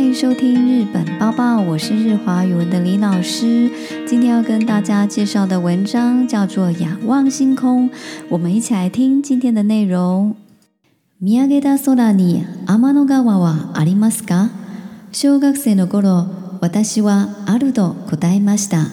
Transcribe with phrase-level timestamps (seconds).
[0.00, 3.70] 欢迎收听《日本报报》，我是日华语文的李老师。
[4.08, 7.90] 今天要跟大家介绍的文章叫做《仰望星空》，
[8.30, 10.34] 我们一起来听今天的内容。
[11.22, 14.48] みあげた空にの川はありますか？
[15.12, 16.26] 小学生の頃、
[16.62, 18.86] 私はあると答えました。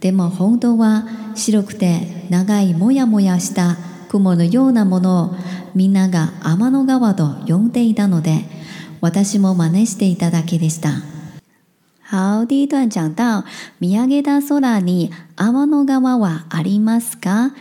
[0.00, 3.78] でも本当は白くて長いもやもやした
[4.10, 5.30] 雲のようなものを
[5.74, 6.32] みんなが
[6.70, 8.54] の川と呼んでいたので。
[9.00, 11.02] 私も真似していただけでした。
[12.08, 13.44] 好，第一段讲到
[13.80, 17.52] 見上げた空に天の川はありますか？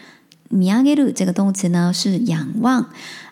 [0.51, 2.85] 見上げる这个动词呢是仰望，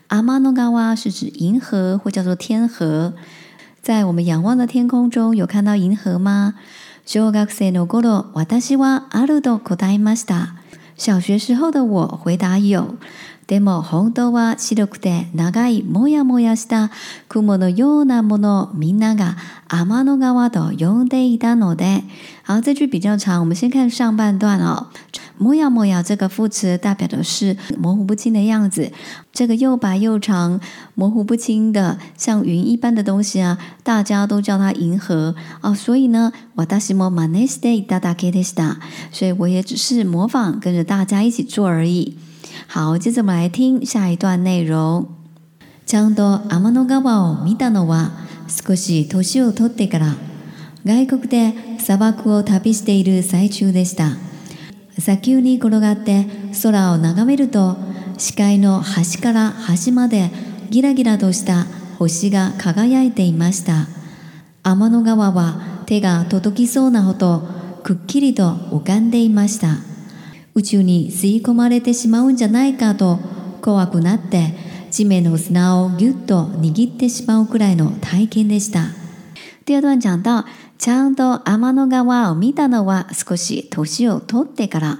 [0.09, 3.13] 天の川是指银河或叫做天河。
[3.81, 6.55] 在我们仰望的天空中，有看到银河吗？
[7.05, 10.55] 小学生の頃、私はあると答えました。
[10.97, 12.95] 小学时候的我回答有。
[13.53, 16.89] でも本当は白くて長いもやもやした
[17.29, 19.35] 雲のようなものをみんなが
[19.67, 22.03] 天の川と呼んでいたので、
[22.47, 24.87] 好，这句比较长，我们先看上半段哦。
[25.37, 28.91] もやもや这个副词代表的是模糊不清的样子，
[29.31, 30.59] 这个又白又长、
[30.95, 35.75] 模糊不清的像云一般的东西啊，大家都叫它银河哦。
[35.75, 38.77] 所以呢，私はマネして、誰かにスター，
[39.11, 42.17] 所以我也只是模仿，跟着大家一起做而已。
[42.67, 45.07] 好，接着我们来听下一段内容。
[45.85, 48.11] ちゃんと天の川を見たのは
[48.47, 50.15] 少し年を取ってから
[50.85, 54.15] 外国で砂漠を旅している最中でした。
[54.99, 56.27] 砂丘に転がって
[56.63, 57.75] 空を眺めると
[58.17, 60.29] 視界の端から端まで
[60.69, 61.65] ギラギラとした
[61.97, 63.87] 星が輝いていました。
[64.63, 67.43] 天の川は手が届きそうなほど
[67.83, 69.92] くっきりと浮かんでいました。
[70.55, 73.19] 宇宙に吸い込まれてしまうんじゃないかと
[73.61, 74.53] 怖くなって
[74.91, 78.89] 地面の砂をぎゅっと握ってしまうくらいの体験でした。
[79.65, 80.45] 第二段讲到、
[80.77, 84.99] ちゃんと天の川を見たのは少し年を取ってから。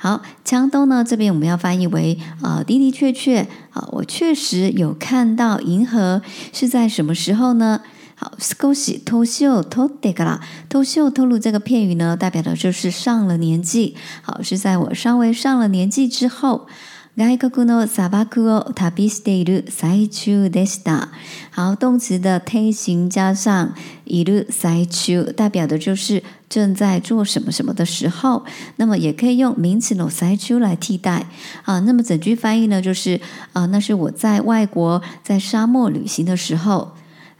[0.00, 3.40] 好，江东呢这边我们要翻译为呃的的确确
[3.72, 7.82] 啊、呃，我确实有看到银河是在什么时候呢？
[8.16, 13.96] 好，少し年を取ってから、年を取る这个片语呢，代表的就是上了年纪。
[14.22, 16.68] 好，是在我稍微上了年纪之后，
[17.16, 21.08] 外国の砂漠を旅している最中でした。
[21.50, 28.44] 好，动词的变形加上一路在中，代表的就是正在做什么什么的时候。
[28.76, 31.26] 那么也可以用名词の在中来替代。
[31.64, 33.20] 啊，那么整句翻译呢，就是
[33.54, 36.92] 啊，那是我在外国在沙漠旅行的时候。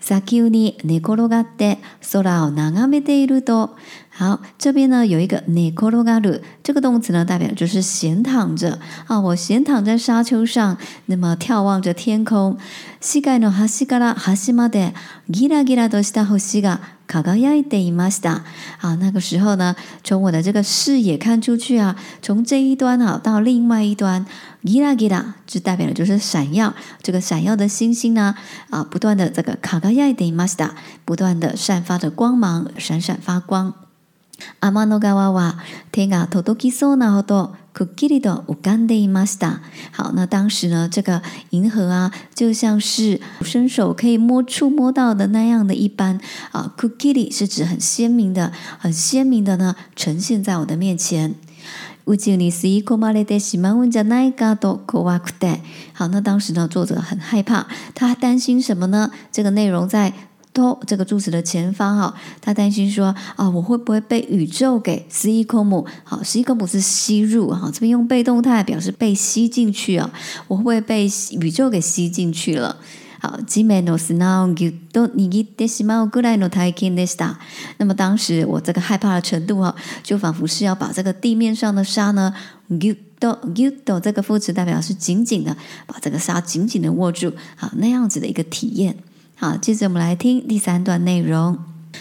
[0.04, 1.78] 砂丘に寝転がって
[2.12, 3.70] 空を眺めていると
[4.16, 9.18] 好，这边呢有一个 n e c o r o g a r u 这个动词呢，代表就是闲躺着啊。
[9.18, 12.56] 我闲躺在沙丘上，那么眺望着天空。
[13.00, 14.94] 世界の端から端まで
[15.28, 18.44] ぎらぎらとした星が輝いていました。
[18.78, 24.24] 啊，那个时候呢，从我的这个视野看出去啊，从这一端啊到另外一端，
[24.64, 26.72] ぎらぎら，就代表的就是闪耀。
[27.02, 28.36] 这个闪耀的星星呢，
[28.70, 29.80] 啊，不断的这个輝
[30.12, 30.70] いていました，
[31.04, 33.74] 不断的散发着光芒，闪闪发光。
[35.92, 39.60] 天が届きそうなほどくっきりと浮かんでいました。
[39.96, 46.20] 好，那当时呢，这个银河啊，就像是伸手可以摸、触摸到的那样的一般
[46.52, 46.72] 啊。
[46.76, 51.34] くっきり是指很鲜明的、很鲜明的呢，呈现在我的面前。
[52.02, 52.18] 好，
[56.08, 59.10] 那当时呢，作者很害怕，他担心什么呢？
[59.32, 60.12] 这个内容在
[60.54, 65.84] 都这个柱子的前方哈，他担心说啊，我会不会被宇宙给吸空母？
[66.04, 70.08] 好，吸空母是吸入哈，这边用被动态表示被吸进去啊，
[70.46, 71.08] 我会不会被
[71.40, 72.76] 宇宙给吸进去了？
[73.18, 73.84] 好，那
[77.86, 82.32] 么当时我这个害怕的程度哈，就仿佛是要把这个地面上的沙呢，
[83.18, 83.32] 都
[83.84, 85.56] 都这个副词代表是紧紧的
[85.86, 88.94] 把这个沙紧紧的握住好那样子的一个体验。
[89.36, 91.58] 好，接着我们来听第三段内容。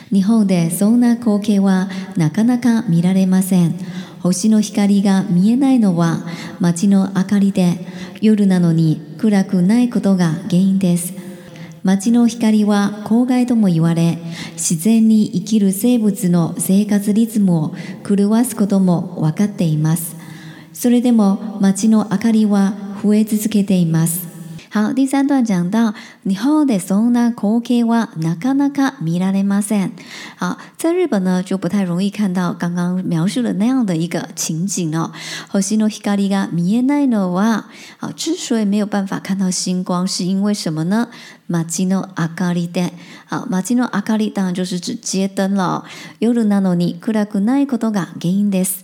[0.10, 3.74] 日本でそんな光景はなかなか見られません。
[4.20, 6.20] 星の光が見えないのは
[6.60, 7.80] 街の明かりで
[8.22, 11.14] 夜なのに暗くないことが原因です。
[11.84, 14.18] 街の光は公害とも言われ
[14.54, 17.74] 自然に生きる生物の生活リズムを
[18.08, 20.16] 狂わすことも分かっています。
[20.72, 22.74] それでも街の明かりは
[23.04, 24.33] 増え続けています。
[24.74, 25.94] 好，第三段讲到，
[26.24, 29.92] 你好，的そんな光景はなかなか見られません。
[30.40, 35.12] 好，在日本呢就不太容易看到刚刚描述的那样的一个情景哦。
[35.62, 37.66] 西の光が見えないのわ。
[38.00, 41.08] 好，之所以没有办法看到星光，是因为什么呢？
[41.68, 42.90] 吉诺阿かりで。
[43.28, 45.86] 好，马吉诺阿りだ当然就是指街灯了。
[46.18, 48.84] 夜なのに暗くないことが原因です。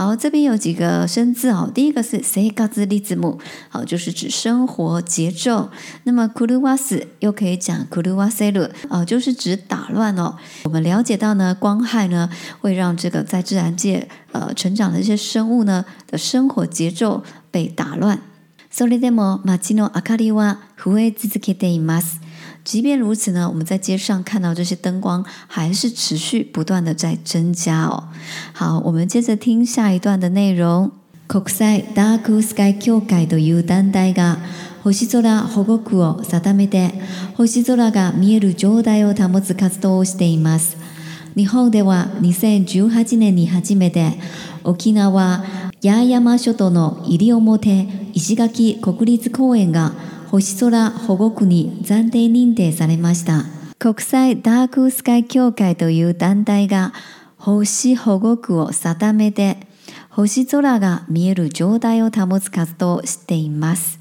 [0.00, 1.70] 好，这边有几个生字哦。
[1.74, 3.38] 第一个是 sega 字例子母，
[3.68, 5.68] 好，就是指生活节奏。
[6.04, 10.38] 那么 kuruwas 又可以讲 kuruwaselu 啊，就是指打乱哦。
[10.62, 12.30] 我们了解到呢，光害呢
[12.62, 18.22] 会让这个在自然界呃成长的一些生物呢的生活节奏被打乱。
[22.72, 28.04] 即便如此呢，我们在街上看到这些灯光还是持续不断的在增加哦。
[28.52, 30.92] 好，我们接着听下一段的内容。
[31.26, 34.36] 国際ダークスカイ協会という団体が
[34.84, 36.92] 星空保護区を定めて
[37.34, 40.76] 星空が見える状態を保つ活動をしています。
[41.34, 44.12] 日本では2018年に初めて
[44.62, 45.38] 沖縄
[45.82, 49.92] 八重山諸島の西表石垣国立公園が
[50.30, 53.42] 星空保護区に暫定認定されました。
[53.80, 56.92] 国際ダークスカイ協会という団体が
[57.36, 59.56] 星保護区を定めて
[60.08, 63.98] 星空が見える状態を保つ活動をしています。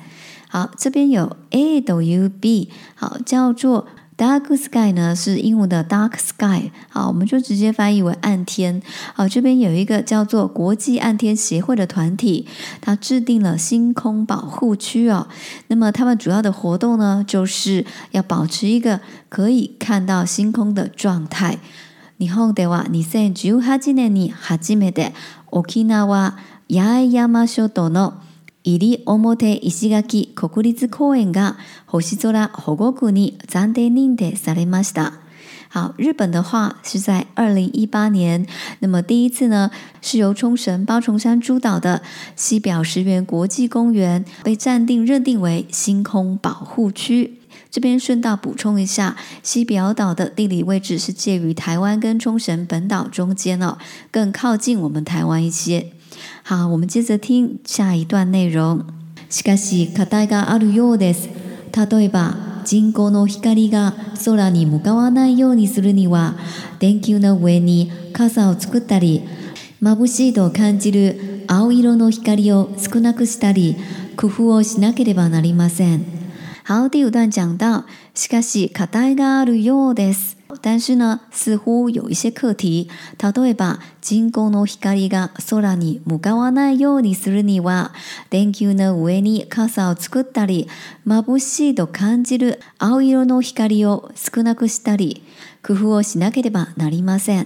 [0.51, 3.87] 好，这边有 A 等于 B，好叫做
[4.19, 8.81] Dark Sky 呢是英文的 Dark Sky 好，我们就直接翻译为暗天
[9.16, 12.45] 好，这边有一个叫做国际暗天协会的团体，
[12.81, 15.30] 它制定了星空保护区哦。
[15.68, 19.00] 那么他们主要的活动呢，就是要保持一个
[19.30, 21.57] 可以看到星空的状态。
[22.18, 25.13] 日本では二千十八年に初めて
[25.50, 26.06] 沖縄
[26.68, 28.16] 八山諸島の
[28.65, 35.21] 入り表テ石垣国立公園が星空保護区に暫定認定されました。
[35.71, 38.45] 好，日本的话是在二零一八年，
[38.79, 39.71] 那么第一次呢
[40.01, 42.01] 是由冲绳包重山诸岛的
[42.35, 47.38] 西表石原国际公园被暂定认定为星空保护区。
[47.71, 53.77] 这边顺道补充一下，西表岛的地理位置是介于台湾跟冲绳本岛中间哦，
[54.11, 55.91] 更靠近我们台湾一些。
[56.44, 58.81] 好，我们接着听下一段内容。
[59.30, 61.30] しかし課題があるようです。
[61.71, 62.36] 例えば
[62.66, 63.94] 人工の光が
[64.25, 66.33] 空に向かわないようにするには
[66.80, 69.21] 電球の上に傘を作ったり
[69.81, 73.75] 眩しいと感じる青色の光を少なくしたり
[74.18, 76.04] 工夫をしなければなりません。
[76.68, 77.86] 好，第五段讲到，
[78.16, 80.38] しかし課題があるようです。
[80.61, 87.94] 但是呢、似乎有一些课题，例えば、人工の光が空に向かわないようにするには、
[88.29, 90.67] 電球の上に傘を作ったり、
[91.07, 95.23] 眩しいと感じる青色の光を少なくしたり、
[95.65, 97.45] 工夫をしなければなりません。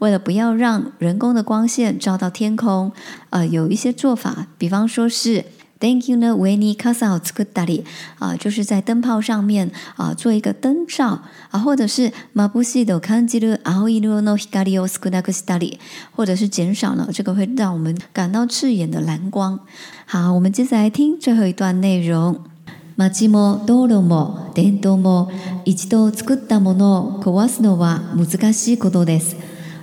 [0.00, 2.92] 为了不要让人工的光线照到天空，
[3.30, 5.44] 呃，有一些做法，比方说是
[5.82, 6.36] you 呢？
[6.36, 7.84] 维尼卡萨奥斯库达里
[8.18, 15.78] 啊，就是在灯泡上面啊做一个灯罩啊，或者是马布西的康吉鲁，然后一路呢，希卡里奥斯库纳克斯达里，
[16.14, 19.58] 或者是减少了这个会让我们感到刺眼的蓝光。
[20.06, 22.40] 好，我们接下来听最后一段内容：，
[23.10, 25.28] 町も道路も電灯も
[25.64, 29.36] 一度作ったものを壊すのは難しいことです。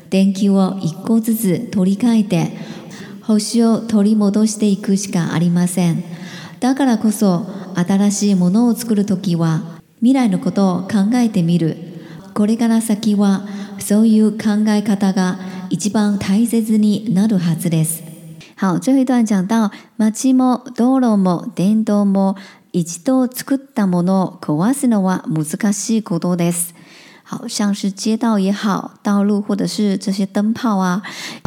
[0.10, 2.61] 電球を一個ずつ取り替えて。
[3.22, 6.04] 星を取り戻していくしかありません
[6.60, 11.78] だからこそ新しいものを作る時は未来のことを考えてみる
[12.34, 13.46] これから先は
[13.80, 15.38] そういう考え方が
[15.70, 18.04] 一番大切になるはずです
[18.60, 22.36] 好最後一段讲到街も道路も電動も
[22.74, 26.76] 一度作ったものを壊すのは難しいことです
[27.32, 31.02] 好像是街道也好，道路或者是这些灯泡啊，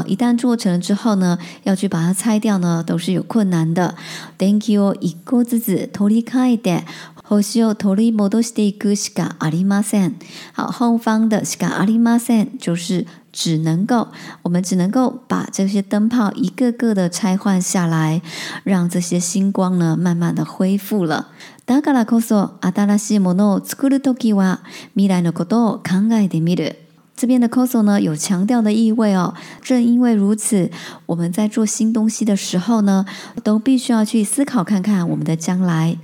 [0.07, 3.95] 一旦做成了之后呢，要去把它拆掉呢，都是有困难的。
[4.39, 6.85] Thank you，一個字つ取り替えて。
[7.27, 10.17] 后需取り戻していくしかありません。
[10.55, 14.09] 好，后方的しかありません就是只能够，
[14.43, 18.21] 我们只能够把这些灯泡一个个的拆换下来，
[18.63, 21.29] 让这些星光呢慢慢的恢复了。
[21.67, 24.61] ダガラこそアダいシモを作るときは
[24.95, 26.84] 未来のことを考えて見る。
[27.25, 29.33] 这边的 c o s o 呢有强调的意味哦。
[29.63, 30.71] 正因为如此，
[31.07, 33.07] 我们在做新东西的时候呢，
[33.43, 35.97] 都必须要去思考看看我们的将来。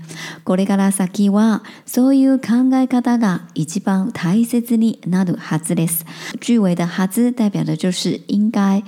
[0.45, 6.05] これから先はそういう考え方が一番大切になるはずです。
[6.41, 8.83] 句尾的“哈兹代表的就是应该。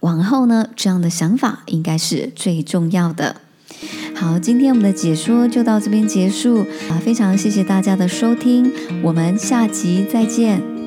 [0.00, 3.36] 往后呢，这样的想法应该是最重要的。
[4.16, 6.96] 好，今天我们的解说就到这边结束啊！
[7.04, 8.72] 非常谢谢大家的收听，
[9.02, 10.77] 我们下集再见。